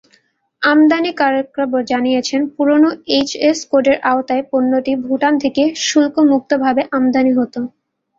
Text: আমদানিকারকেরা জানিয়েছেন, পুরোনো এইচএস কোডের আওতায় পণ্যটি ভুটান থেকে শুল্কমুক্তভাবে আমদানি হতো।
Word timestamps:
আমদানিকারকেরা 0.61 1.65
জানিয়েছেন, 1.91 2.41
পুরোনো 2.55 2.87
এইচএস 3.09 3.59
কোডের 3.71 3.97
আওতায় 4.11 4.43
পণ্যটি 4.51 4.93
ভুটান 5.05 5.33
থেকে 5.43 5.63
শুল্কমুক্তভাবে 5.85 6.81
আমদানি 6.97 7.31
হতো। 7.39 7.59